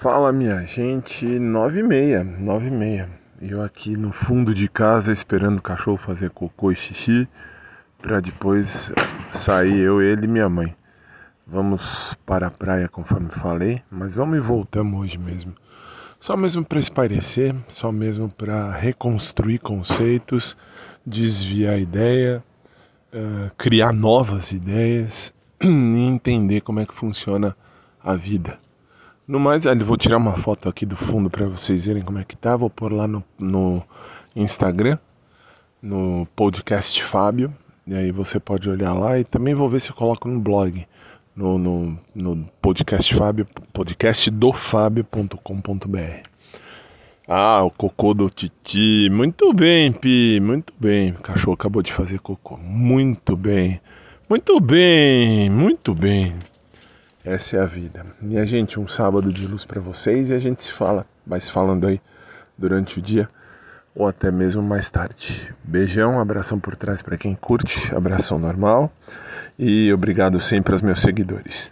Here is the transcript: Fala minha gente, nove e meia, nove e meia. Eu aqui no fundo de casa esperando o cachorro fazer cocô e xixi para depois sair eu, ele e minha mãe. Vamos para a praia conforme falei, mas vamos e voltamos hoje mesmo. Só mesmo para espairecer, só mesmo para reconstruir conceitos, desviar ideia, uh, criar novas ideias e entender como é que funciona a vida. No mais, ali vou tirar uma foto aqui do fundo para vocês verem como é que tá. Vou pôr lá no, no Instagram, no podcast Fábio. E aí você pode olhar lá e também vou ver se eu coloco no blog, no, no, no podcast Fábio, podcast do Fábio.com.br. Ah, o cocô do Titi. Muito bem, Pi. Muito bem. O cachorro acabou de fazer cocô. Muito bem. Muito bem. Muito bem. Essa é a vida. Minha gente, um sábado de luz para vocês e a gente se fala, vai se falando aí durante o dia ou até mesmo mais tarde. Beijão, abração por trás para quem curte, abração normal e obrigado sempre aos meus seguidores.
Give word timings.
Fala 0.00 0.32
minha 0.32 0.64
gente, 0.64 1.26
nove 1.26 1.80
e 1.80 1.82
meia, 1.82 2.24
nove 2.24 2.68
e 2.68 2.70
meia. 2.70 3.06
Eu 3.38 3.62
aqui 3.62 3.98
no 3.98 4.10
fundo 4.12 4.54
de 4.54 4.66
casa 4.66 5.12
esperando 5.12 5.58
o 5.58 5.62
cachorro 5.62 5.98
fazer 5.98 6.30
cocô 6.30 6.72
e 6.72 6.74
xixi 6.74 7.28
para 8.00 8.18
depois 8.18 8.94
sair 9.28 9.78
eu, 9.78 10.00
ele 10.00 10.24
e 10.24 10.26
minha 10.26 10.48
mãe. 10.48 10.74
Vamos 11.46 12.16
para 12.24 12.46
a 12.46 12.50
praia 12.50 12.88
conforme 12.88 13.28
falei, 13.28 13.82
mas 13.90 14.14
vamos 14.14 14.38
e 14.38 14.40
voltamos 14.40 14.98
hoje 14.98 15.18
mesmo. 15.18 15.52
Só 16.18 16.34
mesmo 16.34 16.64
para 16.64 16.80
espairecer, 16.80 17.54
só 17.68 17.92
mesmo 17.92 18.32
para 18.32 18.70
reconstruir 18.70 19.58
conceitos, 19.58 20.56
desviar 21.04 21.78
ideia, 21.78 22.42
uh, 23.12 23.50
criar 23.54 23.92
novas 23.92 24.50
ideias 24.50 25.34
e 25.62 25.68
entender 25.68 26.62
como 26.62 26.80
é 26.80 26.86
que 26.86 26.94
funciona 26.94 27.54
a 28.02 28.14
vida. 28.14 28.58
No 29.30 29.38
mais, 29.38 29.64
ali 29.64 29.84
vou 29.84 29.96
tirar 29.96 30.16
uma 30.16 30.36
foto 30.36 30.68
aqui 30.68 30.84
do 30.84 30.96
fundo 30.96 31.30
para 31.30 31.46
vocês 31.46 31.84
verem 31.84 32.02
como 32.02 32.18
é 32.18 32.24
que 32.24 32.36
tá. 32.36 32.56
Vou 32.56 32.68
pôr 32.68 32.92
lá 32.92 33.06
no, 33.06 33.22
no 33.38 33.80
Instagram, 34.34 34.98
no 35.80 36.26
podcast 36.34 37.00
Fábio. 37.00 37.54
E 37.86 37.94
aí 37.94 38.10
você 38.10 38.40
pode 38.40 38.68
olhar 38.68 38.92
lá 38.92 39.20
e 39.20 39.24
também 39.24 39.54
vou 39.54 39.70
ver 39.70 39.78
se 39.78 39.92
eu 39.92 39.94
coloco 39.94 40.26
no 40.26 40.40
blog, 40.40 40.84
no, 41.36 41.56
no, 41.56 41.96
no 42.12 42.44
podcast 42.60 43.14
Fábio, 43.14 43.46
podcast 43.72 44.28
do 44.32 44.52
Fábio.com.br. 44.52 46.28
Ah, 47.28 47.62
o 47.62 47.70
cocô 47.70 48.12
do 48.12 48.28
Titi. 48.28 49.08
Muito 49.12 49.54
bem, 49.54 49.92
Pi. 49.92 50.40
Muito 50.40 50.74
bem. 50.76 51.12
O 51.12 51.20
cachorro 51.20 51.54
acabou 51.54 51.82
de 51.82 51.92
fazer 51.92 52.18
cocô. 52.18 52.56
Muito 52.56 53.36
bem. 53.36 53.80
Muito 54.28 54.58
bem. 54.58 55.48
Muito 55.48 55.94
bem. 55.94 56.34
Essa 57.24 57.58
é 57.58 57.60
a 57.60 57.66
vida. 57.66 58.06
Minha 58.20 58.46
gente, 58.46 58.80
um 58.80 58.88
sábado 58.88 59.30
de 59.30 59.46
luz 59.46 59.64
para 59.66 59.80
vocês 59.80 60.30
e 60.30 60.34
a 60.34 60.38
gente 60.38 60.62
se 60.62 60.72
fala, 60.72 61.04
vai 61.26 61.38
se 61.38 61.52
falando 61.52 61.86
aí 61.86 62.00
durante 62.56 62.98
o 62.98 63.02
dia 63.02 63.28
ou 63.94 64.08
até 64.08 64.30
mesmo 64.30 64.62
mais 64.62 64.88
tarde. 64.88 65.52
Beijão, 65.62 66.18
abração 66.18 66.58
por 66.58 66.74
trás 66.76 67.02
para 67.02 67.18
quem 67.18 67.34
curte, 67.34 67.94
abração 67.94 68.38
normal 68.38 68.90
e 69.58 69.92
obrigado 69.92 70.40
sempre 70.40 70.72
aos 70.72 70.80
meus 70.80 71.02
seguidores. 71.02 71.70